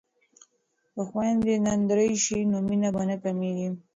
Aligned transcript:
که 0.93 1.01
خویندې 1.09 1.53
نندرې 1.65 2.09
شي 2.23 2.39
نو 2.51 2.57
مینه 2.67 2.89
به 2.95 3.01
نه 3.09 3.15
کمیږي. 3.23 3.69